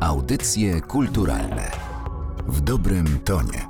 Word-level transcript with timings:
Audycje 0.00 0.80
kulturalne 0.80 1.70
w 2.48 2.60
dobrym 2.60 3.18
tonie. 3.24 3.66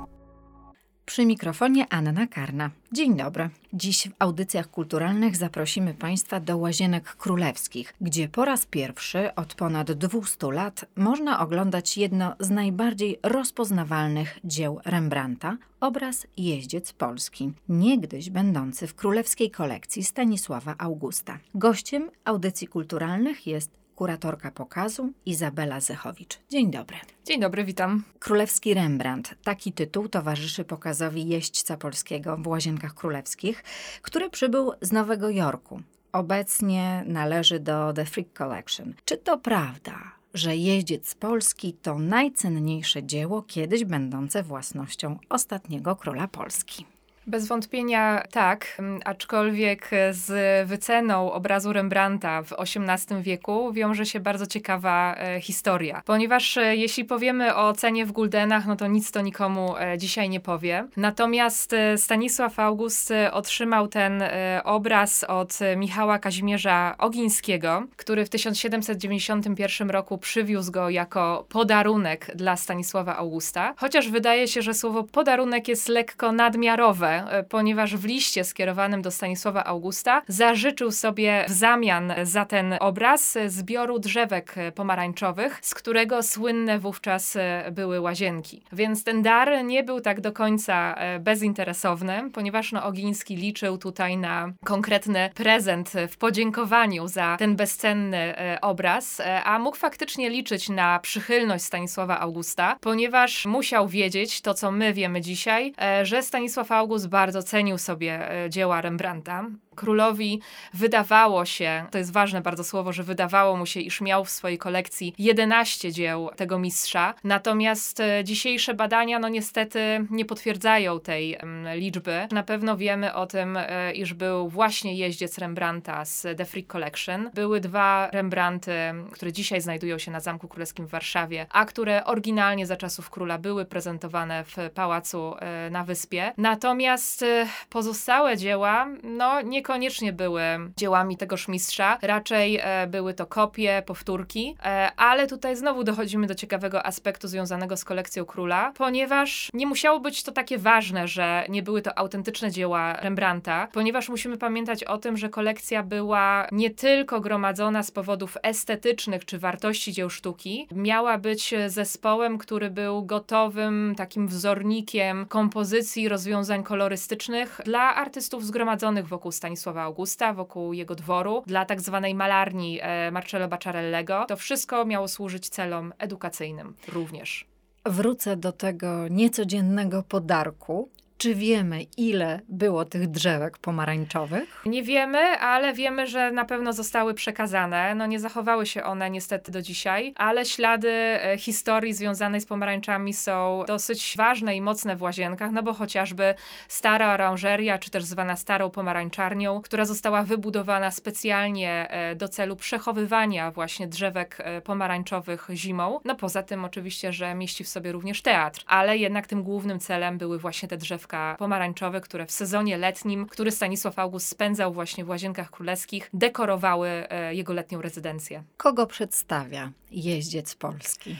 Przy 1.05 1.25
mikrofonie 1.25 1.85
Anna 1.89 2.27
Karna. 2.27 2.71
Dzień 2.91 3.17
dobry. 3.17 3.49
Dziś 3.73 4.07
w 4.07 4.11
audycjach 4.19 4.69
kulturalnych 4.69 5.37
zaprosimy 5.37 5.93
Państwa 5.93 6.39
do 6.39 6.57
Łazienek 6.57 7.15
Królewskich, 7.15 7.93
gdzie 8.01 8.29
po 8.29 8.45
raz 8.45 8.65
pierwszy 8.65 9.35
od 9.35 9.55
ponad 9.55 9.91
200 9.91 10.51
lat 10.51 10.85
można 10.95 11.39
oglądać 11.39 11.97
jedno 11.97 12.35
z 12.39 12.49
najbardziej 12.49 13.19
rozpoznawalnych 13.23 14.39
dzieł 14.43 14.79
Rembrandta 14.85 15.57
obraz 15.79 16.27
Jeździec 16.37 16.93
Polski, 16.93 17.51
niegdyś 17.69 18.29
będący 18.29 18.87
w 18.87 18.95
królewskiej 18.95 19.51
kolekcji 19.51 20.03
Stanisława 20.03 20.75
Augusta. 20.77 21.39
Gościem 21.55 22.09
audycji 22.25 22.67
kulturalnych 22.67 23.47
jest 23.47 23.81
kuratorka 24.01 24.51
pokazu 24.51 25.13
Izabela 25.25 25.79
Zechowicz. 25.79 26.39
Dzień 26.49 26.71
dobry. 26.71 26.97
Dzień 27.25 27.41
dobry, 27.41 27.65
witam. 27.65 28.03
Królewski 28.19 28.73
Rembrandt. 28.73 29.35
Taki 29.43 29.73
tytuł 29.73 30.07
towarzyszy 30.07 30.63
pokazowi 30.63 31.27
jeźdźca 31.27 31.77
polskiego 31.77 32.37
w 32.37 32.47
Łazienkach 32.47 32.93
Królewskich, 32.93 33.63
który 34.01 34.29
przybył 34.29 34.71
z 34.81 34.91
Nowego 34.91 35.29
Jorku. 35.29 35.81
Obecnie 36.11 37.03
należy 37.07 37.59
do 37.59 37.93
The 37.93 38.05
Frick 38.05 38.37
Collection. 38.37 38.93
Czy 39.05 39.17
to 39.17 39.37
prawda, 39.37 39.97
że 40.33 40.55
Jeździec 40.55 41.15
Polski 41.15 41.73
to 41.73 41.99
najcenniejsze 41.99 43.03
dzieło 43.03 43.41
kiedyś 43.41 43.85
będące 43.85 44.43
własnością 44.43 45.17
ostatniego 45.29 45.95
króla 45.95 46.27
Polski? 46.27 46.85
Bez 47.31 47.47
wątpienia 47.47 48.23
tak, 48.31 48.81
aczkolwiek 49.05 49.89
z 50.11 50.67
wyceną 50.67 51.31
obrazu 51.31 51.73
Rembrandta 51.73 52.43
w 52.43 52.53
XVIII 52.53 53.21
wieku 53.21 53.73
wiąże 53.73 54.05
się 54.05 54.19
bardzo 54.19 54.47
ciekawa 54.47 55.15
e, 55.17 55.41
historia. 55.41 56.01
Ponieważ 56.05 56.57
e, 56.57 56.75
jeśli 56.75 57.05
powiemy 57.05 57.55
o 57.55 57.73
cenie 57.73 58.05
w 58.05 58.11
guldenach, 58.11 58.65
no 58.65 58.75
to 58.75 58.87
nic 58.87 59.11
to 59.11 59.21
nikomu 59.21 59.77
e, 59.77 59.97
dzisiaj 59.97 60.29
nie 60.29 60.39
powie. 60.39 60.87
Natomiast 60.97 61.75
Stanisław 61.97 62.59
August 62.59 63.13
otrzymał 63.31 63.87
ten 63.87 64.23
obraz 64.63 65.23
od 65.23 65.59
Michała 65.77 66.19
Kazimierza 66.19 66.95
Ogińskiego, 66.97 67.83
który 67.97 68.25
w 68.25 68.29
1791 68.29 69.89
roku 69.89 70.17
przywiózł 70.17 70.71
go 70.71 70.89
jako 70.89 71.45
podarunek 71.49 72.31
dla 72.35 72.57
Stanisława 72.57 73.17
Augusta. 73.17 73.73
Chociaż 73.77 74.09
wydaje 74.09 74.47
się, 74.47 74.61
że 74.61 74.73
słowo 74.73 75.03
podarunek 75.03 75.67
jest 75.67 75.87
lekko 75.87 76.31
nadmiarowe, 76.31 77.20
E, 77.29 77.43
ponieważ 77.43 77.95
w 77.95 78.05
liście 78.05 78.43
skierowanym 78.43 79.01
do 79.01 79.11
Stanisława 79.11 79.63
Augusta 79.63 80.21
zażyczył 80.27 80.91
sobie 80.91 81.45
w 81.47 81.51
zamian 81.51 82.13
za 82.23 82.45
ten 82.45 82.75
obraz 82.79 83.37
zbioru 83.47 83.99
drzewek 83.99 84.55
pomarańczowych, 84.75 85.59
z 85.61 85.73
którego 85.73 86.23
słynne 86.23 86.79
wówczas 86.79 87.35
e, 87.35 87.71
były 87.71 87.99
łazienki. 87.99 88.61
Więc 88.71 89.03
ten 89.03 89.21
dar 89.21 89.65
nie 89.65 89.83
był 89.83 90.01
tak 90.01 90.21
do 90.21 90.31
końca 90.31 90.95
e, 90.95 91.19
bezinteresowny, 91.19 92.29
ponieważ 92.33 92.71
no, 92.71 92.83
Ogiński 92.83 93.35
liczył 93.35 93.77
tutaj 93.77 94.17
na 94.17 94.51
konkretny 94.65 95.29
prezent 95.35 95.93
w 96.09 96.17
podziękowaniu 96.17 97.07
za 97.07 97.35
ten 97.39 97.55
bezcenny 97.55 98.35
obraz, 98.61 99.21
a 99.43 99.59
mógł 99.59 99.77
faktycznie 99.77 100.29
liczyć 100.29 100.69
na 100.69 100.99
przychylność 100.99 101.63
Stanisława 101.63 102.19
Augusta, 102.19 102.77
ponieważ 102.81 103.45
musiał 103.45 103.87
wiedzieć 103.87 104.41
to, 104.41 104.53
co 104.53 104.71
my 104.71 104.93
wiemy 104.93 105.21
dzisiaj, 105.21 105.73
że 106.03 106.23
Stanisław 106.23 106.71
August 106.71 107.00
bardzo 107.07 107.43
cenił 107.43 107.77
sobie 107.77 108.31
e, 108.45 108.49
dzieła 108.49 108.81
Rembrandta 108.81 109.45
królowi 109.75 110.41
wydawało 110.73 111.45
się, 111.45 111.85
to 111.91 111.97
jest 111.97 112.13
ważne 112.13 112.41
bardzo 112.41 112.63
słowo, 112.63 112.93
że 112.93 113.03
wydawało 113.03 113.57
mu 113.57 113.65
się, 113.65 113.79
iż 113.79 114.01
miał 114.01 114.25
w 114.25 114.29
swojej 114.29 114.57
kolekcji 114.57 115.13
11 115.17 115.91
dzieł 115.91 116.29
tego 116.35 116.59
mistrza. 116.59 117.13
Natomiast 117.23 117.99
e, 117.99 118.23
dzisiejsze 118.23 118.73
badania, 118.73 119.19
no 119.19 119.29
niestety, 119.29 119.79
nie 120.09 120.25
potwierdzają 120.25 120.99
tej 120.99 121.37
liczby. 121.75 122.27
Na 122.31 122.43
pewno 122.43 122.77
wiemy 122.77 123.13
o 123.13 123.25
tym, 123.25 123.57
e, 123.57 123.91
iż 123.93 124.13
był 124.13 124.49
właśnie 124.49 124.95
jeździec 124.95 125.37
Rembrandta 125.37 126.05
z 126.05 126.37
The 126.37 126.45
Freak 126.45 126.67
Collection. 126.67 127.29
Były 127.33 127.59
dwa 127.59 128.09
Rembrandty, 128.11 128.71
które 129.11 129.33
dzisiaj 129.33 129.61
znajdują 129.61 129.97
się 129.97 130.11
na 130.11 130.19
Zamku 130.19 130.47
Królewskim 130.47 130.87
w 130.87 130.89
Warszawie, 130.89 131.45
a 131.49 131.65
które 131.65 132.05
oryginalnie 132.05 132.65
za 132.65 132.77
czasów 132.77 133.09
króla 133.09 133.37
były 133.37 133.65
prezentowane 133.65 134.43
w 134.43 134.57
pałacu 134.73 135.35
e, 135.39 135.69
na 135.69 135.83
wyspie. 135.83 136.33
Natomiast 136.37 137.25
pozostałe 137.69 138.37
dzieła, 138.37 138.87
no 139.03 139.41
nie 139.41 139.60
niekoniecznie 139.61 140.13
były 140.13 140.41
dziełami 140.77 141.17
tegoż 141.17 141.47
mistrza, 141.47 141.97
raczej 142.01 142.59
e, 142.61 142.87
były 142.87 143.13
to 143.13 143.25
kopie, 143.25 143.83
powtórki, 143.85 144.55
e, 144.63 144.91
ale 144.97 145.27
tutaj 145.27 145.55
znowu 145.55 145.83
dochodzimy 145.83 146.27
do 146.27 146.35
ciekawego 146.35 146.85
aspektu 146.85 147.27
związanego 147.27 147.77
z 147.77 147.85
kolekcją 147.85 148.25
króla, 148.25 148.71
ponieważ 148.77 149.49
nie 149.53 149.67
musiało 149.67 149.99
być 149.99 150.23
to 150.23 150.31
takie 150.31 150.57
ważne, 150.57 151.07
że 151.07 151.45
nie 151.49 151.63
były 151.63 151.81
to 151.81 151.97
autentyczne 151.97 152.51
dzieła 152.51 152.93
Rembrandta, 152.93 153.67
ponieważ 153.73 154.09
musimy 154.09 154.37
pamiętać 154.37 154.83
o 154.83 154.97
tym, 154.97 155.17
że 155.17 155.29
kolekcja 155.29 155.83
była 155.83 156.47
nie 156.51 156.69
tylko 156.69 157.21
gromadzona 157.21 157.83
z 157.83 157.91
powodów 157.91 158.37
estetycznych 158.43 159.25
czy 159.25 159.39
wartości 159.39 159.93
dzieł 159.93 160.09
sztuki, 160.09 160.67
miała 160.71 161.17
być 161.17 161.53
zespołem, 161.67 162.37
który 162.37 162.69
był 162.69 163.05
gotowym 163.05 163.93
takim 163.97 164.27
wzornikiem 164.27 165.25
kompozycji, 165.25 166.09
rozwiązań 166.09 166.63
kolorystycznych 166.63 167.61
dla 167.65 167.95
artystów 167.95 168.45
zgromadzonych 168.45 169.07
wokół 169.07 169.31
Stanisława 169.31 169.50
Stanisława 169.51 169.81
Augusta, 169.81 170.33
wokół 170.33 170.73
jego 170.73 170.95
dworu, 170.95 171.43
dla 171.47 171.65
tak 171.65 171.81
zwanej 171.81 172.15
malarni 172.15 172.79
e, 172.81 173.11
Marcello 173.11 173.47
Bacciarellego. 173.47 174.25
To 174.27 174.37
wszystko 174.37 174.85
miało 174.85 175.07
służyć 175.07 175.49
celom 175.49 175.93
edukacyjnym 175.97 176.75
również. 176.87 177.47
Wrócę 177.85 178.37
do 178.37 178.51
tego 178.51 179.07
niecodziennego 179.07 180.03
podarku, 180.03 180.89
czy 181.21 181.35
wiemy, 181.35 181.85
ile 181.97 182.39
było 182.49 182.85
tych 182.85 183.07
drzewek 183.07 183.57
pomarańczowych? 183.57 184.61
Nie 184.65 184.83
wiemy, 184.83 185.19
ale 185.19 185.73
wiemy, 185.73 186.07
że 186.07 186.31
na 186.31 186.45
pewno 186.45 186.73
zostały 186.73 187.13
przekazane. 187.13 187.95
No 187.95 188.05
nie 188.05 188.19
zachowały 188.19 188.65
się 188.65 188.83
one 188.83 189.09
niestety 189.09 189.51
do 189.51 189.61
dzisiaj, 189.61 190.13
ale 190.15 190.45
ślady 190.45 190.89
e, 190.89 191.37
historii 191.37 191.93
związanej 191.93 192.41
z 192.41 192.45
pomarańczami 192.45 193.13
są 193.13 193.63
dosyć 193.67 194.13
ważne 194.17 194.55
i 194.55 194.61
mocne 194.61 194.95
w 194.95 195.01
łazienkach, 195.01 195.51
no 195.51 195.63
bo 195.63 195.73
chociażby 195.73 196.35
stara 196.67 197.13
oranżeria, 197.13 197.77
czy 197.77 197.91
też 197.91 198.03
zwana 198.03 198.35
starą 198.35 198.69
pomarańczarnią, 198.69 199.61
która 199.61 199.85
została 199.85 200.23
wybudowana 200.23 200.91
specjalnie 200.91 201.87
e, 201.89 202.15
do 202.15 202.27
celu 202.27 202.55
przechowywania 202.55 203.51
właśnie 203.51 203.87
drzewek 203.87 204.37
e, 204.39 204.61
pomarańczowych 204.61 205.47
zimą. 205.53 205.99
No 206.05 206.15
poza 206.15 206.43
tym 206.43 206.65
oczywiście, 206.65 207.13
że 207.13 207.35
mieści 207.35 207.63
w 207.63 207.67
sobie 207.67 207.91
również 207.91 208.21
teatr, 208.21 208.63
ale 208.67 208.97
jednak 208.97 209.27
tym 209.27 209.43
głównym 209.43 209.79
celem 209.79 210.17
były 210.17 210.39
właśnie 210.39 210.69
te 210.69 210.77
drzewka 210.77 211.10
pomarańczowe, 211.39 212.01
które 212.01 212.25
w 212.25 212.31
sezonie 212.31 212.77
letnim, 212.77 213.25
który 213.25 213.51
Stanisław 213.51 213.99
August 213.99 214.27
spędzał 214.27 214.73
właśnie 214.73 215.05
w 215.05 215.09
Łazienkach 215.09 215.51
Królewskich, 215.51 216.09
dekorowały 216.13 216.89
e, 216.89 217.35
jego 217.35 217.53
letnią 217.53 217.81
rezydencję. 217.81 218.43
Kogo 218.57 218.87
przedstawia 218.87 219.71
jeździec 219.91 220.55
polski? 220.55 221.15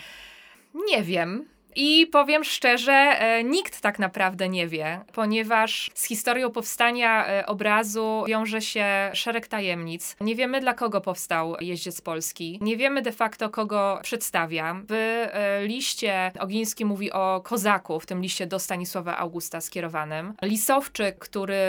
Nie 0.73 1.03
wiem. 1.03 1.45
I 1.75 2.07
powiem 2.07 2.43
szczerze, 2.43 2.91
e, 2.91 3.43
nikt 3.43 3.81
tak 3.81 3.99
naprawdę 3.99 4.49
nie 4.49 4.67
wie, 4.67 4.99
ponieważ 5.13 5.91
z 5.93 6.07
historią 6.07 6.51
powstania 6.51 7.27
e, 7.27 7.45
obrazu 7.45 8.23
wiąże 8.27 8.61
się 8.61 8.85
szereg 9.13 9.47
tajemnic. 9.47 10.15
Nie 10.21 10.35
wiemy, 10.35 10.61
dla 10.61 10.73
kogo 10.73 11.01
powstał 11.01 11.55
Jeździec 11.59 12.01
Polski. 12.01 12.59
Nie 12.61 12.77
wiemy 12.77 13.01
de 13.01 13.11
facto, 13.11 13.49
kogo 13.49 13.99
przedstawia. 14.03 14.81
W 14.89 14.93
e, 14.93 15.67
liście 15.67 16.31
Ogiński 16.39 16.85
mówi 16.85 17.11
o 17.11 17.41
kozaku, 17.43 17.99
w 17.99 18.05
tym 18.05 18.21
liście 18.21 18.47
do 18.47 18.59
Stanisława 18.59 19.17
Augusta 19.17 19.61
skierowanym. 19.61 20.33
Lisowczyk, 20.41 21.19
który 21.19 21.61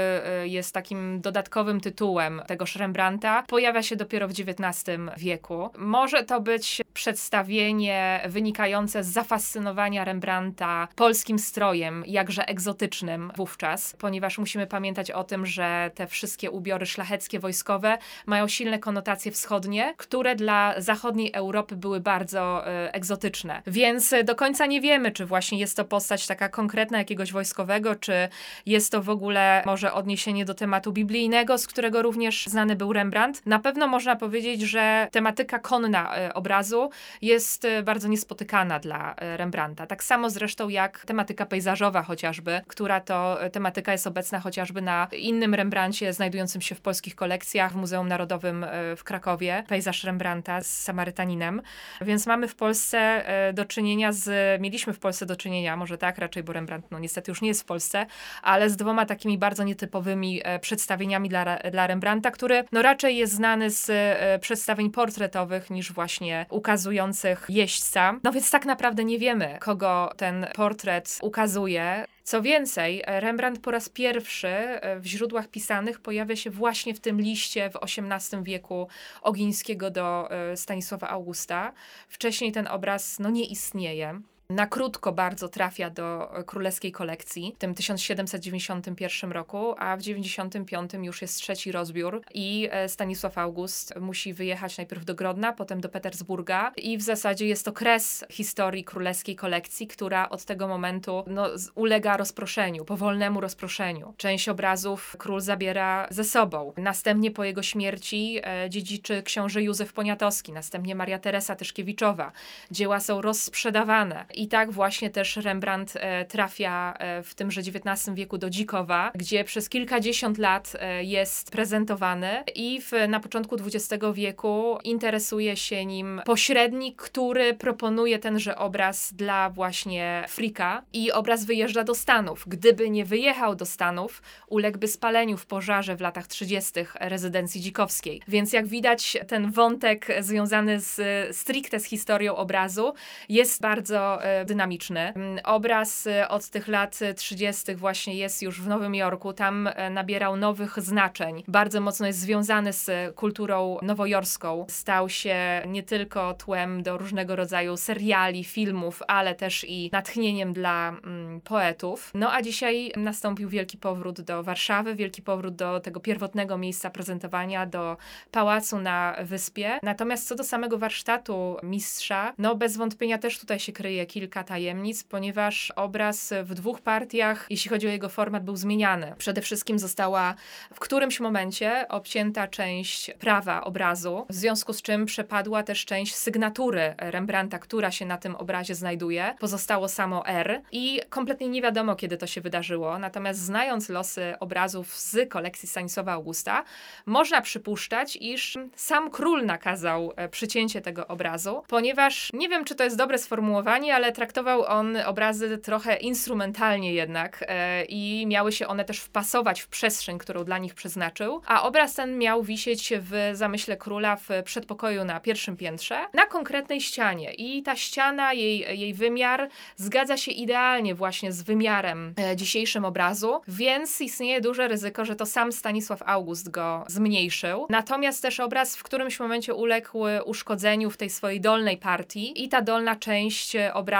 jest 0.45 0.75
takim 0.75 1.21
dodatkowym 1.21 1.81
tytułem 1.81 2.43
tego 2.47 2.65
Rembrandta, 2.77 3.43
pojawia 3.43 3.83
się 3.83 3.97
dopiero 3.97 4.29
w 4.29 4.31
XIX 4.31 5.01
wieku. 5.17 5.71
Może 5.79 6.23
to 6.25 6.41
być 6.41 6.83
przedstawienie 6.95 8.21
wynikające 8.29 9.05
z 9.05 9.07
zafascynowania 9.07 9.92
Rembrandta 10.01 10.89
polskim 10.97 11.39
strojem, 11.39 12.05
jakże 12.07 12.49
egzotycznym 12.49 13.33
wówczas, 13.37 13.97
ponieważ 13.99 14.39
musimy 14.39 14.67
pamiętać 14.67 15.11
o 15.11 15.25
tym, 15.25 15.47
że 15.47 15.91
te 15.95 16.07
wszystkie 16.07 16.51
ubiory 16.51 16.87
szlacheckie, 16.87 17.41
wojskowe 17.41 17.99
mają 18.27 18.49
silne 18.49 18.79
konotacje 18.79 19.33
wschodnie, 19.33 19.95
które 19.97 20.37
dla 20.37 20.75
zachodniej 20.79 21.33
Europy 21.33 21.77
były 21.77 22.01
bardzo 22.01 22.65
y, 22.67 22.93
egzotyczne. 22.93 23.63
Więc 23.67 24.15
do 24.25 24.35
końca 24.35 24.67
nie 24.67 24.81
wiemy, 24.81 25.11
czy 25.11 25.27
właśnie 25.27 25.59
jest 25.59 25.77
to 25.77 25.85
postać 25.85 26.27
taka 26.27 26.49
konkretna 26.49 26.99
jakiegoś 26.99 27.33
wojskowego, 27.33 27.95
czy 27.95 28.29
jest 28.67 28.93
to 28.93 29.03
w 29.03 29.09
ogóle 29.09 29.63
może 29.67 29.93
odniesienie 29.93 30.45
do 30.45 30.55
tematu 30.55 30.93
biblijnego, 30.93 31.59
z 31.59 31.67
którego 31.67 32.03
również 32.03 32.47
znany 32.47 32.77
był 32.77 32.93
Rembrandt. 32.93 33.47
Na 33.47 33.59
pewno 33.59 33.87
można 33.87 34.17
powiedzieć, 34.17 34.61
że 34.61 35.09
tematyka 35.13 35.59
konna 35.59 36.19
y, 36.29 36.35
obrazu 36.35 36.91
jest 37.23 37.67
bardzo 37.85 38.09
niespotykana 38.09 38.79
dla 38.79 39.15
Rembrandta. 39.37 39.82
Tak 39.89 40.05
samo 40.05 40.31
zresztą 40.31 40.69
jak 40.69 41.05
tematyka 41.05 41.47
pejzażowa 41.47 42.03
chociażby, 42.03 42.61
która 42.67 43.01
to 43.01 43.39
tematyka 43.53 43.93
jest 43.93 44.07
obecna 44.07 44.41
chociażby 44.41 44.83
na 44.83 45.09
innym 45.13 45.55
Rembrandcie 45.55 46.13
znajdującym 46.13 46.61
się 46.61 46.75
w 46.75 46.81
polskich 46.81 47.15
kolekcjach 47.15 47.73
w 47.73 47.77
Muzeum 47.77 48.09
Narodowym 48.09 48.67
w 48.97 49.05
Krakowie, 49.05 49.65
pejzaż 49.69 50.05
Rembrandta 50.05 50.61
z 50.61 50.67
Samarytaninem. 50.67 51.63
Więc 52.01 52.27
mamy 52.27 52.49
w 52.49 52.55
Polsce 52.55 53.25
do 53.55 53.65
czynienia 53.65 54.13
z, 54.13 54.61
mieliśmy 54.61 54.93
w 54.93 54.99
Polsce 54.99 55.27
do 55.27 55.37
czynienia, 55.37 55.77
może 55.77 55.99
tak 55.99 56.19
raczej, 56.19 56.43
bo 56.43 56.53
Rembrandt 56.53 56.91
no 56.91 56.99
niestety 56.99 57.31
już 57.31 57.43
nie 57.43 57.49
jest 57.49 57.63
w 57.63 57.65
Polsce, 57.65 58.07
ale 58.43 58.71
z 58.71 58.77
dwoma 58.77 59.07
takimi 59.07 59.39
bardzo 59.39 59.65
nietypowymi 59.65 60.41
e, 60.45 60.59
przedstawieniami 60.59 61.29
dla, 61.29 61.57
dla 61.57 61.87
Rembrandta, 61.87 62.31
który 62.31 62.65
no 62.73 62.83
raczej 62.83 63.17
jest 63.17 63.33
znany 63.33 63.71
z 63.71 63.91
e, 63.91 64.39
przedstawień 64.39 64.91
portretowych 64.91 65.71
niż 65.71 65.93
właśnie 65.93 66.47
ukazujących 66.51 67.47
jeźdźca. 67.49 68.15
No 68.25 68.33
więc 68.33 68.51
tak 68.51 68.67
naprawdę 68.67 69.05
nie 69.05 69.19
wiemy, 69.19 69.59
kogo 69.73 70.11
ten 70.17 70.47
portret 70.55 71.19
ukazuje. 71.23 72.05
Co 72.25 72.43
więcej, 72.43 73.03
Rembrandt 73.07 73.61
po 73.63 73.71
raz 73.71 73.89
pierwszy 73.89 74.49
e, 74.49 75.01
w 75.01 75.07
źródłach 75.07 75.49
pisanych 75.49 76.01
pojawia 76.01 76.37
się 76.37 76.51
właśnie 76.51 76.95
w 76.95 77.01
tym 77.01 77.21
liście 77.21 77.71
w 77.71 77.77
XVIII 77.77 78.43
wieku 78.43 78.89
Ogińskiego 79.23 79.91
do 79.91 80.29
Stanisława 80.55 81.09
Augusta. 81.09 81.73
Wcześniej 82.09 82.53
ten 82.53 82.67
obraz 82.67 83.19
no, 83.19 83.31
nie 83.31 83.45
istnieje 83.45 84.21
na 84.51 84.67
krótko 84.67 85.13
bardzo 85.13 85.49
trafia 85.49 85.91
do 85.91 86.39
e, 86.39 86.45
królewskiej 86.45 86.93
kolekcji 86.93 87.53
w 87.57 87.59
tym 87.59 87.75
1791 87.75 89.33
roku, 89.33 89.75
a 89.79 89.97
w 89.97 90.03
95 90.03 90.93
już 91.03 91.23
jest 91.23 91.37
trzeci 91.37 91.73
rozbiór 91.73 92.23
i 92.35 92.69
e, 92.71 92.89
Stanisław 92.89 93.39
August 93.39 93.97
musi 94.01 94.35
wyjechać 94.35 94.77
najpierw 94.77 95.05
do 95.05 95.15
Grodna, 95.15 95.53
potem 95.53 95.81
do 95.81 95.89
Petersburga 95.89 96.73
i 96.77 96.99
w 96.99 97.03
zasadzie 97.03 97.47
jest 97.47 97.65
to 97.65 97.73
kres 97.73 98.25
historii 98.31 98.85
królewskiej 98.85 99.37
kolekcji, 99.37 99.87
która 99.87 100.29
od 100.29 100.45
tego 100.45 100.69
momentu 100.69 101.25
no, 101.27 101.49
ulega 101.75 102.17
rozproszeniu, 102.17 102.85
powolnemu 102.85 103.41
rozproszeniu. 103.41 104.15
Część 104.17 104.49
obrazów 104.49 105.17
król 105.19 105.41
zabiera 105.41 106.07
ze 106.11 106.25
sobą. 106.25 106.73
Następnie 106.77 107.31
po 107.31 107.45
jego 107.45 107.63
śmierci 107.63 108.41
e, 108.43 108.71
dziedziczy 108.71 109.23
książę 109.23 109.63
Józef 109.63 109.93
Poniatowski, 109.93 110.53
następnie 110.53 110.95
Maria 110.95 111.19
Teresa 111.19 111.57
Tyszkiewiczowa. 111.57 112.33
Dzieła 112.71 113.01
są 113.01 113.21
rozsprzedawane 113.21 114.25
i 114.35 114.49
tak 114.49 114.71
właśnie 114.73 115.11
też 115.11 115.37
Rembrandt 115.37 115.93
e, 115.97 116.25
trafia 116.25 116.95
e, 116.99 117.23
w 117.23 117.35
tymże 117.35 117.61
XIX 117.61 118.15
wieku 118.15 118.39
do 118.39 118.51
Dzikowa, 118.51 119.13
gdzie 119.15 119.45
przez 119.45 119.69
kilkadziesiąt 119.69 120.39
lat 120.39 120.73
e, 120.81 121.05
jest 121.05 121.51
prezentowany 121.51 122.45
i 122.55 122.81
w, 122.81 122.93
na 123.09 123.21
początku 123.21 123.57
XX 123.57 124.05
wieku 124.15 124.79
interesuje 124.85 125.57
się 125.57 125.87
nim 125.87 126.21
pośrednik, 126.25 127.03
który 127.03 127.55
proponuje 127.55 128.19
tenże 128.19 128.57
obraz 128.57 129.15
dla 129.15 129.51
właśnie 129.51 130.25
Frika 130.29 130.83
i 130.93 131.13
obraz 131.13 131.45
wyjeżdża 131.45 131.85
do 131.85 131.95
Stanów. 131.95 132.45
Gdyby 132.47 132.91
nie 132.91 133.05
wyjechał 133.05 133.55
do 133.55 133.67
Stanów, 133.67 134.23
uległby 134.47 134.89
spaleniu 134.89 135.37
w 135.37 135.47
pożarze 135.47 135.97
w 135.97 136.01
latach 136.01 136.27
30. 136.27 136.73
rezydencji 137.01 137.61
dzikowskiej. 137.61 138.23
Więc 138.29 138.53
jak 138.53 138.67
widać, 138.67 139.17
ten 139.29 139.51
wątek 139.51 140.07
związany 140.21 140.81
z 140.81 141.03
stricte 141.37 141.81
z 141.81 141.85
historią 141.85 142.37
obrazu 142.37 142.95
jest 143.29 143.61
bardzo 143.61 144.19
dynamiczny. 144.45 145.01
Mm, 145.01 145.39
obraz 145.45 146.07
y, 146.07 146.29
od 146.29 146.49
tych 146.49 146.69
lat 146.69 146.99
30. 147.17 147.75
właśnie 147.75 148.15
jest 148.15 148.43
już 148.43 148.61
w 148.61 148.67
Nowym 148.67 148.95
Jorku. 148.95 149.33
Tam 149.33 149.67
e, 149.67 149.91
nabierał 149.91 150.37
nowych 150.37 150.81
znaczeń. 150.81 151.43
Bardzo 151.49 151.81
mocno 151.81 152.07
jest 152.07 152.19
związany 152.19 152.73
z 152.73 153.15
kulturą 153.15 153.79
nowojorską. 153.83 154.67
Stał 154.69 155.09
się 155.09 155.63
nie 155.67 155.83
tylko 155.83 156.35
tłem 156.35 156.83
do 156.83 156.99
różnego 156.99 157.37
rodzaju 157.37 157.77
seriali, 157.77 158.45
filmów, 158.45 159.03
ale 159.09 159.35
też 159.35 159.65
i 159.69 159.91
natchnieniem 159.93 160.53
dla 160.53 160.89
mm, 160.89 161.41
poetów. 161.41 162.11
No 162.15 162.33
a 162.33 162.43
dzisiaj 162.43 162.93
nastąpił 162.97 163.49
wielki 163.49 163.79
powrót 163.79 164.21
do 164.21 164.43
Warszawy, 164.43 164.95
wielki 164.95 165.23
powrót 165.23 165.55
do 165.55 165.81
tego 165.81 166.01
pierwotnego 166.01 166.59
miejsca 166.59 166.91
prezentowania, 166.91 167.67
do 167.67 167.97
pałacu 168.31 168.79
na 168.79 169.17
wyspie. 169.23 169.79
Natomiast 169.83 170.29
co 170.29 170.35
do 170.35 170.45
samego 170.45 170.79
warsztatu 170.79 171.57
mistrza, 171.63 172.35
no 172.39 172.55
bez 172.55 172.77
wątpienia 172.77 173.19
też 173.19 173.39
tutaj 173.39 173.61
się 173.61 173.73
kryje 173.73 174.07
kilka 174.13 174.45
tajemnic, 174.45 175.05
ponieważ 175.05 175.71
obraz 175.77 176.35
w 176.43 176.55
dwóch 176.55 176.81
partiach, 176.81 177.47
jeśli 177.51 177.71
chodzi 177.71 177.87
o 177.89 177.91
jego 177.91 178.09
format, 178.09 178.45
był 178.45 178.57
zmieniany. 178.57 179.15
Przede 179.19 179.41
wszystkim 179.41 179.79
została 179.79 180.35
w 180.75 180.81
którymś 180.81 181.21
momencie 181.21 181.87
obcięta 181.89 182.49
część 182.49 183.11
prawa 183.11 183.65
obrazu, 183.65 184.27
w 184.31 184.35
związku 184.35 184.73
z 184.73 184.83
czym 184.83 185.07
przepadła 185.07 185.63
też 185.63 185.85
część 185.85 186.15
sygnatury 186.15 186.95
Rembrandta, 186.99 187.59
która 187.59 187.91
się 187.91 188.07
na 188.07 188.19
tym 188.19 188.37
obrazie 188.37 188.75
znajduje. 188.75 189.35
Pozostało 189.41 189.89
samo 189.89 190.27
R 190.27 190.63
i 190.73 191.01
kompletnie 191.11 191.49
nie 191.49 191.63
wiadomo, 191.63 191.97
kiedy 191.97 192.17
to 192.17 192.27
się 192.27 192.41
wydarzyło. 192.41 192.99
Natomiast 192.99 193.41
znając 193.41 193.89
losy 193.89 194.35
obrazów 194.41 194.97
z 194.97 195.29
kolekcji 195.29 195.69
Stanisława 195.69 196.13
Augusta, 196.13 196.65
można 197.07 197.41
przypuszczać, 197.41 198.19
iż 198.21 198.59
sam 198.77 199.11
król 199.11 199.47
nakazał 199.47 200.13
e, 200.17 200.29
przycięcie 200.29 200.81
tego 200.81 201.07
obrazu, 201.07 201.63
ponieważ 201.69 202.31
nie 202.33 202.49
wiem, 202.49 202.65
czy 202.65 202.75
to 202.75 202.85
jest 202.85 202.97
dobre 202.97 203.19
sformułowanie, 203.19 203.95
ale 203.95 204.02
traktował 204.11 204.65
on 204.65 204.97
obrazy 204.97 205.59
trochę 205.59 205.97
instrumentalnie 205.97 206.95
jednak 206.95 207.45
e, 207.49 207.85
i 207.85 208.27
miały 208.27 208.53
się 208.53 208.67
one 208.67 208.85
też 208.85 209.01
wpasować 209.01 209.61
w 209.61 209.69
przestrzeń, 209.69 210.19
którą 210.19 210.45
dla 210.45 210.59
nich 210.59 210.75
przeznaczył, 210.75 211.43
a 211.47 211.63
obraz 211.63 211.95
ten 211.95 212.19
miał 212.19 212.43
wisieć 212.43 212.93
w 213.01 213.31
zamyśle 213.33 213.77
króla 213.77 214.17
w 214.17 214.29
przedpokoju 214.45 215.05
na 215.05 215.21
pierwszym 215.21 215.57
piętrze, 215.57 215.99
na 216.15 216.27
konkretnej 216.27 216.81
ścianie 216.81 217.35
i 217.35 217.63
ta 217.63 217.77
ściana, 217.77 218.33
jej, 218.33 218.81
jej 218.81 218.95
wymiar 218.95 219.49
zgadza 219.77 220.17
się 220.17 220.31
idealnie 220.31 220.95
właśnie 220.95 221.33
z 221.33 221.43
wymiarem 221.43 222.15
e, 222.19 222.37
dzisiejszym 222.37 222.85
obrazu, 222.85 223.41
więc 223.49 224.01
istnieje 224.01 224.41
duże 224.41 224.69
ryzyko, 224.69 225.05
że 225.05 225.17
to 225.17 225.27
sam 225.27 225.53
Stanisław 225.53 226.03
August 226.07 226.51
go 226.51 226.85
zmniejszył. 226.87 227.67
Natomiast 227.71 228.23
też 228.23 228.41
obraz 228.41 228.77
w 228.77 228.83
którymś 228.83 229.21
momencie 229.21 229.55
uległ 229.55 229.99
uszkodzeniu 230.25 230.91
w 230.91 230.97
tej 230.97 231.11
swojej 231.11 231.41
dolnej 231.41 231.77
partii 231.77 232.45
i 232.45 232.49
ta 232.49 232.63
dolna 232.63 232.97
część 232.97 233.57
obrazu 233.75 233.92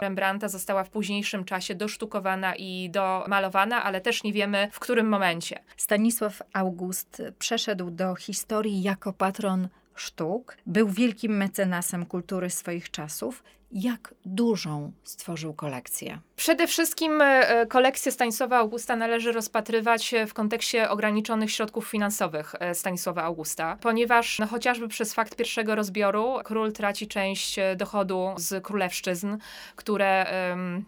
Rembrandta 0.00 0.48
została 0.48 0.84
w 0.84 0.90
późniejszym 0.90 1.44
czasie 1.44 1.74
dosztukowana 1.74 2.54
i 2.56 2.90
domalowana, 2.90 3.82
ale 3.82 4.00
też 4.00 4.22
nie 4.22 4.32
wiemy 4.32 4.68
w 4.72 4.80
którym 4.80 5.08
momencie. 5.08 5.58
Stanisław 5.76 6.42
August 6.52 7.22
przeszedł 7.38 7.90
do 7.90 8.14
historii 8.14 8.82
jako 8.82 9.12
patron 9.12 9.68
sztuk, 9.94 10.56
był 10.66 10.88
wielkim 10.88 11.36
mecenasem 11.36 12.06
kultury 12.06 12.50
swoich 12.50 12.90
czasów 12.90 13.42
jak 13.72 14.14
dużą 14.24 14.92
stworzył 15.04 15.54
kolekcję? 15.54 16.18
Przede 16.36 16.66
wszystkim 16.66 17.20
e, 17.22 17.66
kolekcję 17.66 18.12
Stanisława 18.12 18.56
Augusta 18.56 18.96
należy 18.96 19.32
rozpatrywać 19.32 20.14
w 20.26 20.34
kontekście 20.34 20.90
ograniczonych 20.90 21.50
środków 21.50 21.88
finansowych 21.88 22.54
e, 22.60 22.74
Stanisława 22.74 23.22
Augusta, 23.22 23.78
ponieważ 23.80 24.38
no, 24.38 24.46
chociażby 24.46 24.88
przez 24.88 25.14
fakt 25.14 25.36
pierwszego 25.36 25.74
rozbioru 25.74 26.34
król 26.44 26.72
traci 26.72 27.08
część 27.08 27.58
e, 27.58 27.76
dochodu 27.76 28.34
z 28.36 28.64
królewszczyzn, 28.64 29.36
które 29.76 30.26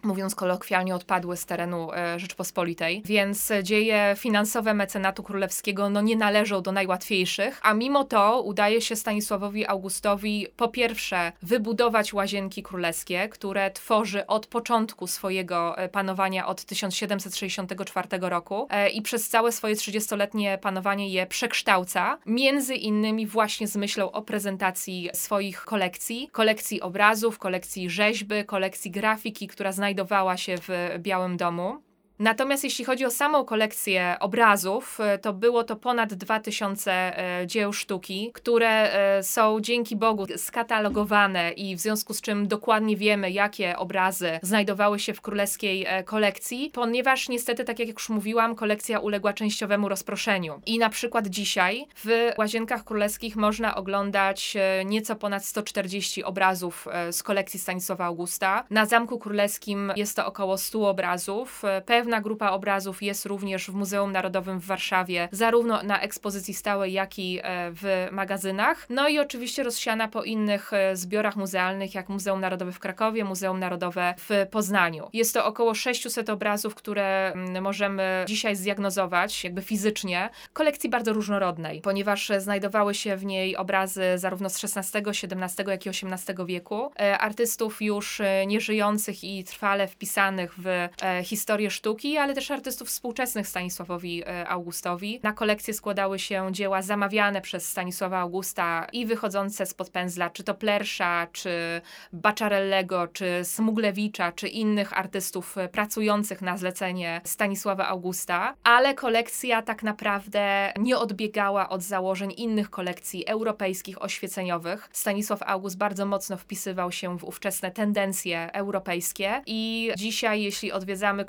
mówiąc 0.03 0.35
kolokwialnie 0.35 0.95
odpadły 0.95 1.37
z 1.37 1.45
terenu 1.45 1.89
Rzeczpospolitej, 2.17 3.01
więc 3.05 3.51
dzieje 3.63 4.15
finansowe 4.17 4.73
mecenatu 4.73 5.23
królewskiego 5.23 5.89
no, 5.89 6.01
nie 6.01 6.15
należą 6.15 6.61
do 6.61 6.71
najłatwiejszych, 6.71 7.59
a 7.63 7.73
mimo 7.73 8.03
to 8.03 8.41
udaje 8.41 8.81
się 8.81 8.95
Stanisławowi 8.95 9.67
Augustowi 9.67 10.47
po 10.57 10.67
pierwsze 10.67 11.31
wybudować 11.41 12.13
łazienki 12.13 12.63
królewskie, 12.71 13.29
które 13.29 13.71
tworzy 13.71 14.27
od 14.27 14.47
początku 14.47 15.07
swojego 15.07 15.77
e, 15.77 15.89
panowania 15.89 16.47
od 16.47 16.65
1764 16.65 18.07
roku 18.21 18.67
e, 18.69 18.89
i 18.89 19.01
przez 19.01 19.29
całe 19.29 19.51
swoje 19.51 19.75
30-letnie 19.75 20.57
panowanie 20.57 21.09
je 21.09 21.27
przekształca, 21.27 22.17
między 22.25 22.75
innymi 22.75 23.27
właśnie 23.27 23.67
z 23.67 23.75
myślą 23.75 24.11
o 24.11 24.21
prezentacji 24.21 25.09
swoich 25.13 25.61
kolekcji, 25.65 26.29
kolekcji 26.31 26.81
obrazów, 26.81 27.39
kolekcji 27.39 27.89
rzeźby, 27.89 28.45
kolekcji 28.45 28.91
grafiki, 28.91 29.47
która 29.47 29.71
znajdowała 29.71 30.37
się 30.37 30.55
w 30.57 30.69
Białym 30.99 31.37
Domu. 31.37 31.90
Natomiast 32.21 32.63
jeśli 32.63 32.85
chodzi 32.85 33.05
o 33.05 33.11
samą 33.11 33.45
kolekcję 33.45 34.15
obrazów, 34.19 34.99
e, 34.99 35.17
to 35.17 35.33
było 35.33 35.63
to 35.63 35.75
ponad 35.75 36.13
2000 36.13 36.91
e, 36.91 37.47
dzieł 37.47 37.73
sztuki, 37.73 38.31
które 38.33 38.93
e, 38.93 39.23
są 39.23 39.61
dzięki 39.61 39.95
Bogu 39.95 40.25
skatalogowane 40.37 41.51
i 41.51 41.75
w 41.75 41.79
związku 41.79 42.13
z 42.13 42.21
czym 42.21 42.47
dokładnie 42.47 42.97
wiemy, 42.97 43.31
jakie 43.31 43.77
obrazy 43.77 44.39
znajdowały 44.41 44.99
się 44.99 45.13
w 45.13 45.21
królewskiej 45.21 45.87
kolekcji, 46.05 46.71
ponieważ 46.73 47.29
niestety, 47.29 47.63
tak 47.63 47.79
jak 47.79 47.87
już 47.87 48.09
mówiłam, 48.09 48.55
kolekcja 48.55 48.99
uległa 48.99 49.33
częściowemu 49.33 49.89
rozproszeniu. 49.89 50.61
I 50.65 50.79
na 50.79 50.89
przykład 50.89 51.27
dzisiaj 51.27 51.85
w 51.95 52.31
Łazienkach 52.37 52.83
Królewskich 52.83 53.35
można 53.35 53.75
oglądać 53.75 54.57
nieco 54.85 55.15
ponad 55.15 55.45
140 55.45 56.23
obrazów 56.23 56.87
z 57.11 57.23
kolekcji 57.23 57.59
Stanisława 57.59 58.05
Augusta. 58.05 58.63
Na 58.69 58.85
Zamku 58.85 59.19
Królewskim 59.19 59.93
jest 59.95 60.15
to 60.15 60.25
około 60.25 60.57
100 60.57 60.89
obrazów. 60.89 61.61
Pewne 61.85 62.10
Pewna 62.11 62.21
grupa 62.21 62.51
obrazów 62.51 63.03
jest 63.03 63.25
również 63.25 63.67
w 63.67 63.73
Muzeum 63.73 64.11
Narodowym 64.11 64.59
w 64.59 64.65
Warszawie, 64.65 65.29
zarówno 65.31 65.83
na 65.83 66.01
ekspozycji 66.01 66.53
stałej, 66.53 66.93
jak 66.93 67.19
i 67.19 67.39
w 67.45 68.07
magazynach. 68.11 68.85
No 68.89 69.07
i 69.07 69.19
oczywiście 69.19 69.63
rozsiana 69.63 70.07
po 70.07 70.23
innych 70.23 70.71
zbiorach 70.93 71.35
muzealnych, 71.35 71.95
jak 71.95 72.09
Muzeum 72.09 72.41
Narodowe 72.41 72.71
w 72.71 72.79
Krakowie, 72.79 73.23
Muzeum 73.23 73.59
Narodowe 73.59 74.13
w 74.17 74.47
Poznaniu. 74.51 75.09
Jest 75.13 75.33
to 75.33 75.45
około 75.45 75.73
600 75.73 76.29
obrazów, 76.29 76.75
które 76.75 77.31
mm, 77.31 77.63
możemy 77.63 78.25
dzisiaj 78.27 78.55
zdiagnozować, 78.55 79.43
jakby 79.43 79.61
fizycznie. 79.61 80.29
Kolekcji 80.53 80.89
bardzo 80.89 81.13
różnorodnej, 81.13 81.81
ponieważ 81.81 82.31
znajdowały 82.37 82.93
się 82.93 83.15
w 83.15 83.25
niej 83.25 83.57
obrazy 83.57 84.03
zarówno 84.15 84.49
z 84.49 84.63
XVI, 84.63 84.99
XVII, 85.09 85.65
jak 85.67 85.85
i 85.85 85.89
XVIII 85.89 86.45
wieku. 86.45 86.91
E, 86.99 87.17
artystów 87.17 87.81
już 87.81 88.21
e, 88.21 88.45
nieżyjących 88.45 89.23
i 89.23 89.43
trwale 89.43 89.87
wpisanych 89.87 90.53
w 90.57 90.67
e, 90.67 91.23
historię 91.23 91.71
sztuki, 91.71 92.00
ale 92.19 92.33
też 92.33 92.51
artystów 92.51 92.87
współczesnych 92.87 93.47
Stanisławowi 93.47 94.23
Augustowi. 94.47 95.19
Na 95.23 95.33
kolekcję 95.33 95.73
składały 95.73 96.19
się 96.19 96.47
dzieła 96.51 96.81
zamawiane 96.81 97.41
przez 97.41 97.69
Stanisława 97.69 98.19
Augusta 98.19 98.87
i 98.93 99.05
wychodzące 99.05 99.65
spod 99.65 99.89
pędzla, 99.89 100.29
czy 100.29 100.43
to 100.43 100.53
Plersza, 100.53 101.27
czy 101.31 101.81
Bacciarellego, 102.13 103.07
czy 103.07 103.25
Smuglewicza, 103.43 104.31
czy 104.31 104.47
innych 104.47 104.99
artystów 104.99 105.55
pracujących 105.71 106.41
na 106.41 106.57
zlecenie 106.57 107.21
Stanisława 107.23 107.87
Augusta, 107.87 108.55
ale 108.63 108.93
kolekcja 108.93 109.61
tak 109.61 109.83
naprawdę 109.83 110.73
nie 110.79 110.97
odbiegała 110.97 111.69
od 111.69 111.81
założeń 111.81 112.33
innych 112.37 112.69
kolekcji 112.69 113.27
europejskich 113.27 114.01
oświeceniowych. 114.01 114.89
Stanisław 114.91 115.39
August 115.45 115.77
bardzo 115.77 116.05
mocno 116.05 116.37
wpisywał 116.37 116.91
się 116.91 117.17
w 117.17 117.23
ówczesne 117.23 117.71
tendencje 117.71 118.51
europejskie 118.53 119.41
i 119.45 119.91
dzisiaj, 119.97 120.41
jeśli 120.41 120.71
odwiedzamy 120.71 121.25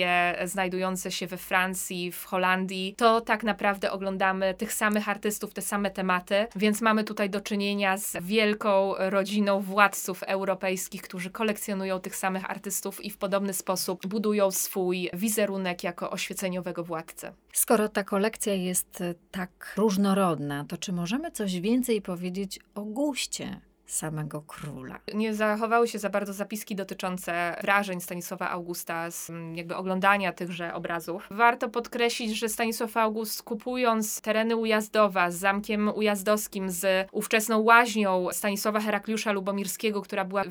kolekcje 0.00 0.48
znajdujące 0.48 1.10
się 1.10 1.26
we 1.26 1.36
Francji, 1.36 2.12
w 2.12 2.24
Holandii, 2.24 2.94
to 2.96 3.20
tak 3.20 3.44
naprawdę 3.44 3.92
oglądamy 3.92 4.54
tych 4.54 4.72
samych 4.72 5.08
artystów, 5.08 5.54
te 5.54 5.62
same 5.62 5.90
tematy, 5.90 6.46
więc 6.56 6.80
mamy 6.80 7.04
tutaj 7.04 7.30
do 7.30 7.40
czynienia 7.40 7.98
z 7.98 8.16
wielką 8.20 8.94
rodziną 8.98 9.60
władców 9.60 10.22
europejskich, 10.22 11.02
którzy 11.02 11.30
kolekcjonują 11.30 12.00
tych 12.00 12.16
samych 12.16 12.50
artystów 12.50 13.04
i 13.04 13.10
w 13.10 13.18
podobny 13.18 13.52
sposób 13.52 14.06
budują 14.06 14.50
swój 14.50 15.10
wizerunek 15.12 15.84
jako 15.84 16.10
oświeceniowego 16.10 16.84
władcę. 16.84 17.32
Skoro 17.52 17.88
ta 17.88 18.04
kolekcja 18.04 18.54
jest 18.54 19.02
tak 19.30 19.74
różnorodna, 19.76 20.64
to 20.68 20.76
czy 20.76 20.92
możemy 20.92 21.30
coś 21.30 21.60
więcej 21.60 22.02
powiedzieć 22.02 22.60
o 22.74 22.84
guście 22.84 23.60
samego 23.90 24.42
króla. 24.42 24.98
Nie 25.14 25.34
zachowały 25.34 25.88
się 25.88 25.98
za 25.98 26.10
bardzo 26.10 26.32
zapiski 26.32 26.76
dotyczące 26.76 27.56
wrażeń 27.62 28.00
Stanisława 28.00 28.50
Augusta 28.50 29.10
z 29.10 29.30
mm, 29.30 29.56
jakby 29.56 29.76
oglądania 29.76 30.32
tychże 30.32 30.74
obrazów. 30.74 31.26
Warto 31.30 31.68
podkreślić, 31.68 32.38
że 32.38 32.48
Stanisław 32.48 32.96
August 32.96 33.42
kupując 33.42 34.20
tereny 34.20 34.56
Ujazdowa 34.56 35.30
z 35.30 35.34
zamkiem 35.34 35.92
ujazdowskim, 35.94 36.70
z 36.70 37.08
ówczesną 37.12 37.58
łaźnią 37.58 38.28
Stanisława 38.32 38.80
Herakliusza 38.80 39.32
Lubomirskiego, 39.32 40.02
która 40.02 40.24
była 40.24 40.44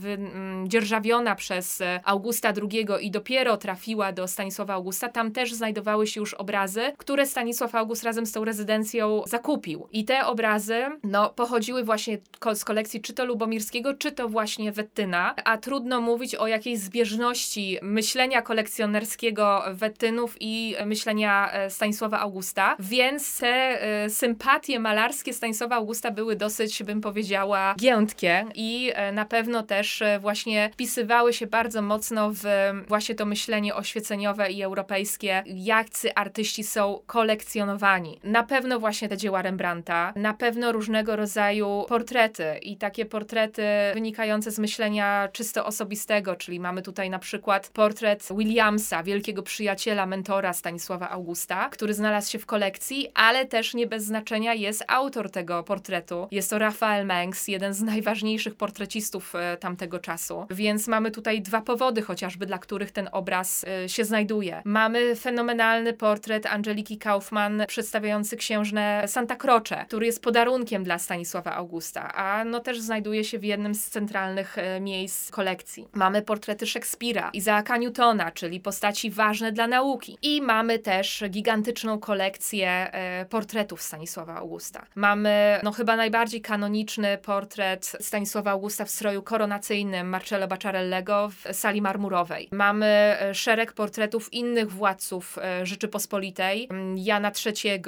dzierżawiona 0.67 1.36
przez 1.36 1.84
Augusta 2.03 2.53
II 2.72 2.88
i 3.01 3.12
dopiero 3.12 3.58
trafiła 3.58 4.12
do 4.12 4.27
Stanisława 4.27 4.74
Augusta, 4.74 5.10
tam 5.10 5.31
też 5.31 5.53
znajdowały 5.53 6.08
się 6.08 6.19
już 6.19 6.34
obrazy, 6.34 6.81
które 6.98 7.25
Stanisław 7.25 7.75
August 7.75 8.03
razem 8.03 8.25
z 8.25 8.31
tą 8.31 8.46
rezydencją 8.46 9.24
zakupił. 9.27 9.88
I 9.91 10.05
te 10.05 10.25
obrazy 10.25 10.86
no, 11.03 11.29
pochodziły 11.29 11.84
właśnie 11.84 12.17
z 12.53 12.65
kolekcji 12.65 13.01
czy 13.01 13.13
to 13.13 13.25
Lubomirskiego, 13.29 13.93
czy 13.93 14.12
to 14.12 14.29
właśnie 14.29 14.71
Wettyna, 14.71 15.36
a 15.45 15.57
trudno 15.57 16.01
mówić 16.01 16.36
o 16.36 16.48
jakiejś 16.48 16.79
zbieżności 16.79 17.77
myślenia 17.81 18.41
kolekcjonerskiego 18.41 19.63
Wettynów 19.71 20.36
i 20.39 20.75
myślenia 20.86 21.51
e, 21.51 21.69
Stanisława 21.69 22.19
Augusta, 22.19 22.75
więc 22.79 23.39
te 23.39 23.48
e, 23.48 24.09
sympatie 24.09 24.79
malarskie 24.79 25.33
Stanisława 25.33 25.75
Augusta 25.75 26.12
były 26.12 26.36
dosyć, 26.36 26.83
bym 26.83 27.01
powiedziała, 27.01 27.75
giętkie 27.79 28.45
i 28.55 28.91
e, 28.95 29.12
na 29.12 29.25
pewno 29.25 29.63
też 29.63 30.03
właśnie 30.19 30.69
wpisywały 30.74 31.33
się 31.33 31.48
bardzo 31.48 31.81
mocno 31.81 32.31
w 32.33 32.43
właśnie 32.88 33.15
to 33.15 33.25
myślenie 33.25 33.75
oświeceniowe 33.75 34.51
i 34.51 34.63
europejskie, 34.63 35.43
jacy 35.45 36.15
artyści 36.15 36.63
są 36.63 37.00
kolekcjonowani. 37.05 38.19
Na 38.24 38.43
pewno 38.43 38.79
właśnie 38.79 39.09
te 39.09 39.17
dzieła 39.17 39.41
Rembrandta, 39.41 40.13
na 40.15 40.33
pewno 40.33 40.71
różnego 40.71 41.15
rodzaju 41.15 41.86
portrety 41.88 42.59
i 42.62 42.77
takie 42.77 43.05
portrety 43.05 43.18
portrety 43.19 43.63
wynikające 43.93 44.51
z 44.51 44.59
myślenia 44.59 45.29
czysto 45.33 45.65
osobistego, 45.65 46.35
czyli 46.35 46.59
mamy 46.59 46.81
tutaj 46.81 47.09
na 47.09 47.19
przykład 47.19 47.69
portret 47.73 48.27
Williamsa, 48.38 49.03
wielkiego 49.03 49.43
przyjaciela, 49.43 50.05
mentora 50.05 50.53
Stanisława 50.53 51.09
Augusta, 51.09 51.69
który 51.69 51.93
znalazł 51.93 52.31
się 52.31 52.39
w 52.39 52.45
kolekcji, 52.45 53.11
ale 53.13 53.45
też 53.45 53.73
nie 53.73 53.88
bez 53.88 54.03
znaczenia 54.03 54.53
jest 54.53 54.83
autor 54.88 55.31
tego 55.31 55.63
portretu. 55.63 56.27
Jest 56.31 56.49
to 56.49 56.59
Rafael 56.59 57.05
Mengs, 57.05 57.47
jeden 57.47 57.73
z 57.73 57.81
najważniejszych 57.81 58.55
portrecistów 58.55 59.35
e, 59.35 59.57
tamtego 59.57 59.99
czasu. 59.99 60.45
Więc 60.49 60.88
mamy 60.88 61.11
tutaj 61.11 61.41
dwa 61.41 61.61
powody 61.61 62.01
chociażby, 62.01 62.45
dla 62.45 62.57
których 62.57 62.91
ten 62.91 63.09
obraz 63.11 63.65
e, 63.83 63.89
się 63.89 64.05
znajduje. 64.05 64.61
Mamy 64.65 65.15
fenomenalny 65.15 65.93
portret 65.93 66.45
Angeliki 66.45 66.97
Kaufmann 66.97 67.63
przedstawiający 67.67 68.38
księżnę 68.38 69.03
Santa 69.07 69.35
Croce, 69.35 69.85
który 69.88 70.05
jest 70.05 70.23
podarunkiem 70.23 70.83
dla 70.83 70.97
Stanisława 70.97 71.55
Augusta, 71.55 72.13
a 72.13 72.43
no 72.43 72.59
też 72.59 72.79
znajduje 72.79 73.08
znajduje 73.09 73.23
się 73.23 73.39
w 73.39 73.43
jednym 73.43 73.75
z 73.75 73.89
centralnych 73.89 74.57
e, 74.57 74.79
miejsc 74.79 75.31
kolekcji. 75.31 75.87
Mamy 75.93 76.21
portrety 76.21 76.67
Szekspira, 76.67 77.29
Izaaka 77.33 77.77
Newtona, 77.77 78.31
czyli 78.31 78.59
postaci 78.59 79.11
ważne 79.11 79.51
dla 79.51 79.67
nauki. 79.67 80.17
I 80.21 80.41
mamy 80.41 80.79
też 80.79 81.23
gigantyczną 81.29 81.99
kolekcję 81.99 82.69
e, 82.93 83.25
portretów 83.25 83.81
Stanisława 83.81 84.35
Augusta. 84.35 84.85
Mamy 84.95 85.59
no 85.63 85.71
chyba 85.71 85.95
najbardziej 85.95 86.41
kanoniczny 86.41 87.17
portret 87.17 87.95
Stanisława 87.99 88.51
Augusta 88.51 88.85
w 88.85 88.89
stroju 88.89 89.23
koronacyjnym 89.23 90.09
Marcello 90.09 90.47
Bacciarellego 90.47 91.29
w 91.29 91.55
sali 91.55 91.81
marmurowej. 91.81 92.49
Mamy 92.51 92.85
e, 93.19 93.33
szereg 93.33 93.73
portretów 93.73 94.33
innych 94.33 94.71
władców 94.71 95.37
Rzeczypospolitej, 95.63 96.69
Jana 96.95 97.31
III, 97.45 97.81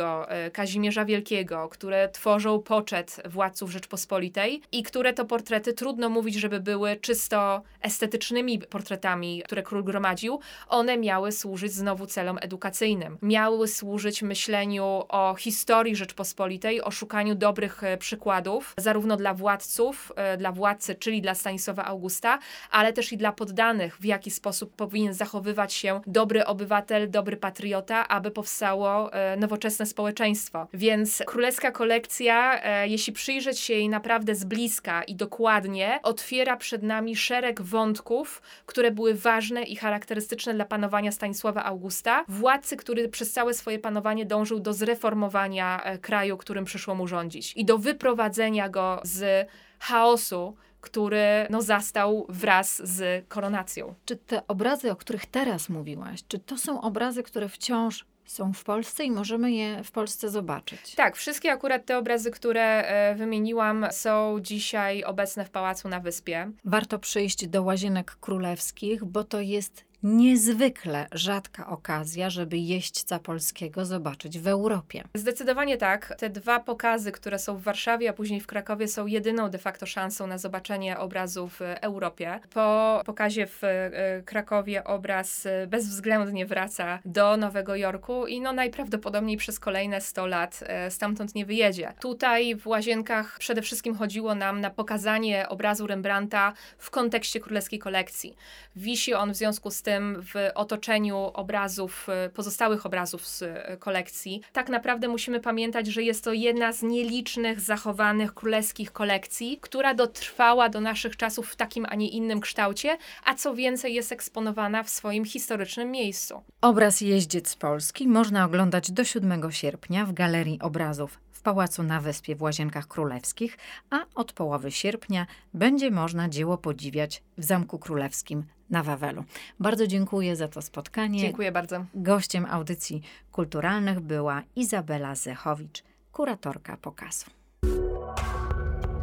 Kazimierza 0.54 1.06
Wielkiego, 1.06 1.70
które 1.70 2.10
tworzą 2.10 2.60
poczet 2.60 3.22
władców 3.26 3.72
Rzeczpospolitej 3.72 4.62
i 4.72 4.84
które 4.84 5.01
to 5.14 5.26
portrety 5.26 5.74
trudno 5.74 6.10
mówić, 6.10 6.36
żeby 6.36 6.60
były 6.60 6.96
czysto 6.96 7.62
estetycznymi 7.82 8.60
portretami, 8.60 9.42
które 9.46 9.64
król 9.64 9.84
gromadził. 9.84 10.40
One 10.68 10.98
miały 10.98 11.32
służyć 11.32 11.74
znowu 11.74 12.06
celom 12.06 12.38
edukacyjnym. 12.42 13.18
Miały 13.22 13.68
służyć 13.68 14.22
myśleniu 14.22 15.04
o 15.10 15.36
historii 15.40 15.96
Rzeczpospolitej, 15.96 16.82
o 16.82 16.92
szukaniu 16.92 17.36
dobrych 17.36 17.84
e, 17.84 17.98
przykładów, 17.98 18.74
zarówno 18.78 19.18
dla 19.18 19.34
władców, 19.34 20.12
e, 20.16 20.38
dla 20.38 20.52
władcy, 20.52 20.96
czyli 20.96 21.22
dla 21.22 21.36
Stanisława 21.36 21.86
Augusta, 21.86 22.40
ale 22.72 22.94
też 22.94 23.14
i 23.14 23.18
dla 23.18 23.32
poddanych, 23.32 23.98
w 23.98 24.06
jaki 24.06 24.32
sposób 24.32 24.76
powinien 24.76 25.14
zachowywać 25.14 25.74
się 25.74 26.02
dobry 26.08 26.46
obywatel, 26.46 27.12
dobry 27.12 27.38
patriota, 27.38 28.08
aby 28.08 28.32
powstało 28.32 29.14
e, 29.14 29.38
nowoczesne 29.38 29.86
społeczeństwo. 29.86 30.68
Więc 30.74 31.24
królewska 31.26 31.72
kolekcja, 31.72 32.62
jeśli 32.84 33.14
przyjrzeć 33.14 33.60
się 33.60 33.74
jej 33.74 33.90
naprawdę 33.90 34.36
z 34.36 34.44
bliska, 34.44 34.91
i 35.08 35.16
dokładnie 35.16 36.00
otwiera 36.04 36.58
przed 36.58 36.84
nami 36.84 37.16
szereg 37.16 37.62
wątków, 37.62 38.42
które 38.66 38.92
były 38.92 39.14
ważne 39.14 39.64
i 39.64 39.76
charakterystyczne 39.76 40.54
dla 40.54 40.66
panowania 40.66 41.12
Stanisława 41.12 41.64
Augusta, 41.64 42.26
władcy, 42.28 42.78
który 42.78 43.10
przez 43.10 43.32
całe 43.32 43.54
swoje 43.54 43.80
panowanie 43.80 44.26
dążył 44.26 44.60
do 44.60 44.74
zreformowania 44.74 45.84
e, 45.84 45.98
kraju, 45.98 46.38
którym 46.38 46.66
przyszło 46.66 46.96
mu 46.96 47.08
rządzić 47.08 47.54
i 47.56 47.66
do 47.66 47.78
wyprowadzenia 47.78 48.70
go 48.70 49.02
z 49.04 49.50
chaosu, 49.80 50.56
który 50.82 51.48
no, 51.50 51.62
zastał 51.62 52.26
wraz 52.30 52.88
z 52.90 53.26
koronacją. 53.28 53.96
Czy 54.06 54.16
te 54.16 54.48
obrazy, 54.48 54.92
o 54.92 54.96
których 54.96 55.26
teraz 55.26 55.70
mówiłaś, 55.70 56.20
czy 56.28 56.40
to 56.40 56.58
są 56.58 56.82
obrazy, 56.82 57.24
które 57.24 57.50
wciąż 57.50 58.06
są 58.26 58.54
w 58.54 58.64
Polsce 58.64 59.04
i 59.04 59.12
możemy 59.12 59.52
je 59.52 59.84
w 59.84 59.92
Polsce 59.92 60.30
zobaczyć. 60.30 60.96
Tak, 60.96 61.16
wszystkie 61.16 61.52
akurat 61.52 61.86
te 61.86 61.98
obrazy, 61.98 62.32
które 62.32 62.64
e, 62.64 63.16
wymieniłam, 63.16 63.88
są 63.92 64.40
dzisiaj 64.42 65.04
obecne 65.04 65.46
w 65.46 65.50
Pałacu 65.50 65.90
na 65.90 66.00
Wyspie. 66.00 66.52
Warto 66.66 67.00
przyjść 67.00 67.48
do 67.48 67.64
Łazienek 67.64 68.16
Królewskich, 68.22 69.06
bo 69.06 69.24
to 69.24 69.40
jest 69.40 69.91
niezwykle 70.04 71.08
rzadka 71.12 71.68
okazja, 71.68 72.30
żeby 72.30 72.58
jeźdźca 72.58 73.20
polskiego 73.20 73.86
zobaczyć 73.86 74.40
w 74.40 74.48
Europie. 74.48 75.04
Zdecydowanie 75.16 75.78
tak. 75.78 76.14
Te 76.18 76.30
dwa 76.30 76.60
pokazy, 76.60 77.12
które 77.12 77.40
są 77.40 77.58
w 77.58 77.62
Warszawie, 77.62 78.10
a 78.10 78.14
później 78.14 78.40
w 78.40 78.48
Krakowie, 78.48 78.88
są 78.88 79.06
jedyną 79.06 79.50
de 79.50 79.58
facto 79.58 79.86
szansą 79.86 80.28
na 80.28 80.38
zobaczenie 80.38 80.98
obrazu 80.98 81.48
w 81.48 81.62
Europie. 81.62 82.40
Po 82.54 83.02
pokazie 83.06 83.48
w 83.48 83.64
e, 83.64 84.22
Krakowie 84.26 84.84
obraz 84.84 85.46
e, 85.46 85.68
bezwzględnie 85.68 86.46
wraca 86.46 87.00
do 87.06 87.38
Nowego 87.38 87.76
Jorku 87.76 88.28
i 88.28 88.42
no 88.42 88.54
najprawdopodobniej 88.54 89.38
przez 89.38 89.60
kolejne 89.60 90.02
100 90.02 90.26
lat 90.26 90.60
e, 90.64 90.92
stamtąd 90.92 91.36
nie 91.36 91.46
wyjedzie. 91.46 91.94
Tutaj 92.00 92.56
w 92.56 92.68
Łazienkach 92.68 93.40
przede 93.40 93.62
wszystkim 93.62 93.96
chodziło 93.96 94.36
nam 94.36 94.62
na 94.62 94.70
pokazanie 94.70 95.50
obrazu 95.50 95.88
Rembrandta 95.88 96.54
w 96.78 96.90
kontekście 96.90 97.40
królewskiej 97.40 97.80
kolekcji. 97.80 98.36
Wisi 98.76 99.14
on 99.14 99.32
w 99.32 99.36
związku 99.36 99.72
z 99.72 99.82
tym, 99.82 99.91
tym 99.92 100.22
w 100.22 100.34
otoczeniu 100.56 101.18
obrazów, 101.18 102.08
e, 102.10 102.30
pozostałych 102.30 102.86
obrazów 102.86 103.28
z 103.28 103.42
e, 103.42 103.78
kolekcji. 103.80 104.42
Tak 104.54 104.70
naprawdę 104.70 105.08
musimy 105.08 105.40
pamiętać, 105.40 105.88
że 105.88 106.04
jest 106.04 106.24
to 106.24 106.34
jedna 106.34 106.74
z 106.74 106.84
nielicznych 106.84 107.60
zachowanych 107.60 108.34
królewskich 108.34 108.92
kolekcji, 108.92 109.58
która 109.62 109.94
dotrwała 109.94 110.70
do 110.70 110.82
naszych 110.82 111.18
czasów 111.18 111.50
w 111.50 111.56
takim, 111.56 111.86
a 111.90 111.96
nie 111.96 112.10
innym 112.10 112.40
kształcie, 112.42 112.98
a 113.26 113.34
co 113.34 113.56
więcej 113.56 113.94
jest 113.94 114.12
eksponowana 114.12 114.84
w 114.84 114.90
swoim 114.90 115.26
historycznym 115.26 115.92
miejscu. 115.92 116.42
Obraz 116.62 117.02
Jeździec 117.02 117.56
Polski 117.56 118.08
można 118.08 118.46
oglądać 118.46 118.92
do 118.92 119.04
7 119.04 119.52
sierpnia 119.52 120.06
w 120.06 120.14
Galerii 120.14 120.60
Obrazów 120.62 121.20
w 121.32 121.44
Pałacu 121.44 121.84
na 121.84 122.02
Wyspie 122.02 122.36
w 122.36 122.42
Łazienkach 122.42 122.88
Królewskich, 122.88 123.58
a 123.90 124.06
od 124.16 124.34
połowy 124.34 124.72
sierpnia 124.72 125.26
będzie 125.54 125.92
można 125.92 126.30
dzieło 126.30 126.58
podziwiać 126.58 127.24
w 127.38 127.44
Zamku 127.44 127.80
Królewskim 127.80 128.44
na 128.72 128.84
Wawelu. 128.84 129.24
Bardzo 129.60 129.88
dziękuję 129.88 130.36
za 130.36 130.48
to 130.48 130.62
spotkanie. 130.62 131.20
Dziękuję 131.20 131.52
bardzo. 131.52 131.86
Gościem 131.96 132.46
audycji 132.50 133.02
kulturalnych 133.32 134.00
była 134.00 134.42
Izabela 134.56 135.16
Zechowicz, 135.16 135.84
kuratorka 136.12 136.78
pokazu. 136.78 137.26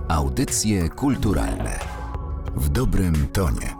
Audycje 0.08 0.88
kulturalne 0.88 1.78
w 2.56 2.68
dobrym 2.68 3.28
tonie. 3.32 3.77